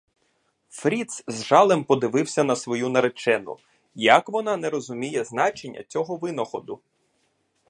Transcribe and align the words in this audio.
Фріц 0.69 1.23
з 1.27 1.43
жалем 1.43 1.83
подивився 1.83 2.43
на 2.43 2.55
свою 2.55 2.89
наречену: 2.89 3.57
як 3.95 4.29
вона 4.29 4.57
не 4.57 4.69
розуміє 4.69 5.23
значення 5.23 5.83
цього 5.87 6.15
винаходу? 6.15 6.79